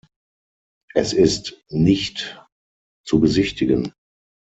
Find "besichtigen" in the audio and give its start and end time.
3.19-3.93